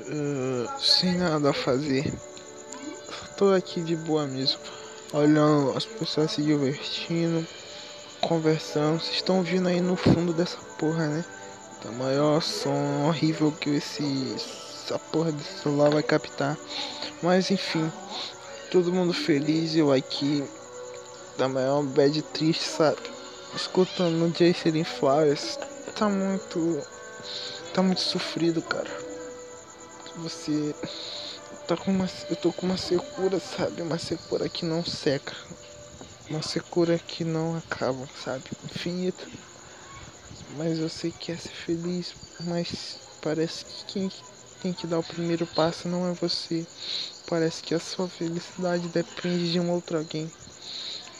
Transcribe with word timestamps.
uh, 0.00 0.80
sem 0.80 1.14
nada 1.14 1.50
a 1.50 1.52
fazer. 1.52 2.12
Tô 3.36 3.52
aqui 3.52 3.80
de 3.80 3.94
boa 3.94 4.26
mesmo, 4.26 4.58
olhando 5.12 5.76
as 5.76 5.84
pessoas 5.84 6.32
se 6.32 6.42
divertindo, 6.42 7.46
conversando. 8.20 9.00
Vocês 9.00 9.16
estão 9.16 9.38
ouvindo 9.38 9.68
aí 9.68 9.80
no 9.80 9.96
fundo 9.96 10.32
dessa 10.32 10.58
porra, 10.78 11.06
né? 11.06 11.24
Tá 11.82 11.90
maior 11.92 12.42
som 12.42 13.06
horrível 13.06 13.52
que 13.52 13.70
esse 13.70 14.34
essa 14.88 14.98
porra 14.98 15.30
de 15.30 15.44
celular 15.44 15.90
vai 15.90 16.02
captar. 16.02 16.56
Mas 17.22 17.50
enfim, 17.50 17.92
todo 18.70 18.92
mundo 18.92 19.12
feliz, 19.12 19.76
eu 19.76 19.92
aqui 19.92 20.42
da 21.36 21.48
maior 21.48 21.82
bad 21.82 22.20
triste, 22.22 22.64
sabe? 22.64 22.98
Escutando 23.54 24.32
Jason 24.32 24.84
Flowers. 24.84 25.58
Tá 25.94 26.08
muito. 26.08 26.82
Tá 27.72 27.82
muito 27.82 28.00
sofrido, 28.00 28.62
cara. 28.62 29.07
Você 30.18 30.74
tá 31.66 31.76
com 31.76 31.92
uma. 31.92 32.06
Eu 32.28 32.36
tô 32.36 32.52
com 32.52 32.66
uma 32.66 32.76
secura, 32.76 33.38
sabe? 33.38 33.82
Uma 33.82 33.98
secura 33.98 34.48
que 34.48 34.64
não 34.64 34.84
seca. 34.84 35.32
Uma 36.28 36.42
secura 36.42 36.98
que 36.98 37.24
não 37.24 37.54
acaba, 37.54 38.08
sabe? 38.16 38.50
Infinita. 38.64 39.28
Mas 40.48 40.78
eu 40.80 40.88
sei 40.88 41.12
que 41.12 41.30
é 41.30 41.36
ser 41.36 41.54
feliz, 41.54 42.16
mas 42.40 43.00
parece 43.20 43.64
que 43.64 43.84
quem 43.86 44.10
tem 44.58 44.72
que 44.72 44.88
dar 44.88 44.98
o 44.98 45.04
primeiro 45.04 45.46
passo 45.46 45.86
não 45.88 46.04
é 46.06 46.12
você. 46.14 46.66
Parece 47.24 47.62
que 47.62 47.74
a 47.74 47.78
sua 47.78 48.08
felicidade 48.08 48.88
depende 48.88 49.52
de 49.52 49.60
um 49.60 49.70
outro 49.70 49.98
alguém. 49.98 50.32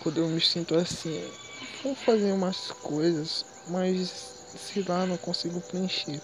Quando 0.00 0.18
eu 0.18 0.28
me 0.28 0.40
sinto 0.40 0.74
assim, 0.74 1.30
vou 1.82 1.94
fazer 1.94 2.32
umas 2.32 2.72
coisas, 2.82 3.44
mas 3.64 4.42
sei 4.56 4.82
lá, 4.82 5.06
não 5.06 5.16
consigo 5.16 5.60
preencher. 5.60 6.20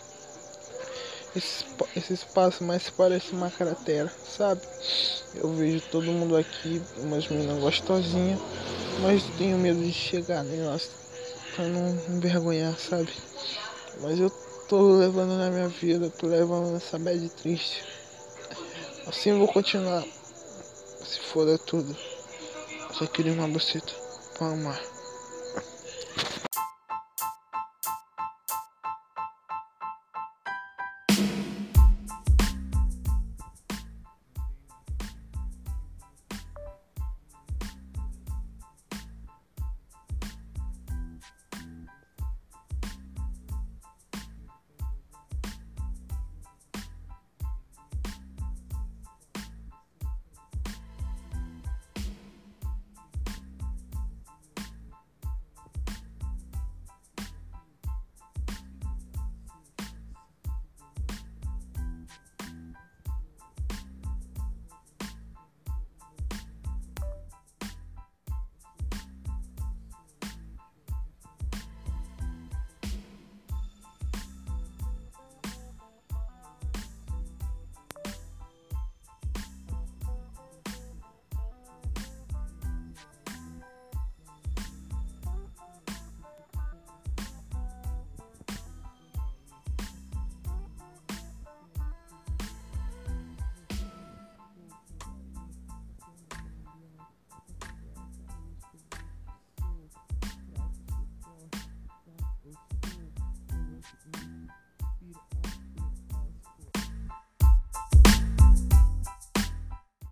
Esse, 1.36 1.64
esse 1.96 2.12
espaço 2.12 2.62
mais 2.62 2.88
parece 2.90 3.32
uma 3.32 3.50
cratera, 3.50 4.12
sabe? 4.24 4.60
Eu 5.34 5.52
vejo 5.52 5.80
todo 5.90 6.12
mundo 6.12 6.36
aqui, 6.36 6.80
umas 6.98 7.26
meninas 7.26 7.58
gostosinhas, 7.58 8.38
mas 9.00 9.24
tenho 9.36 9.58
medo 9.58 9.80
de 9.80 9.92
chegar 9.92 10.44
nelas 10.44 10.90
pra 11.54 11.64
não 11.64 11.90
envergonhar, 12.08 12.78
sabe? 12.78 13.12
Mas 14.00 14.20
eu 14.20 14.30
tô 14.68 14.96
levando 14.96 15.36
na 15.36 15.50
minha 15.50 15.68
vida, 15.68 16.08
tô 16.10 16.28
levando 16.28 16.76
essa 16.76 16.98
bad 16.98 17.28
triste. 17.30 17.84
Assim 19.06 19.30
eu 19.30 19.38
vou 19.38 19.48
continuar. 19.48 20.04
Se 21.04 21.20
for 21.20 21.58
tudo. 21.58 21.96
Só 22.92 23.06
queria 23.06 23.32
uma 23.32 23.48
buceta 23.48 23.92
pra 24.38 24.48
amar. 24.48 24.93